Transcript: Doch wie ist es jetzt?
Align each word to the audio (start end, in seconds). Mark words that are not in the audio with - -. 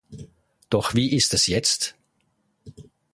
Doch 0.71 0.95
wie 0.95 1.15
ist 1.15 1.35
es 1.35 1.45
jetzt? 1.45 1.95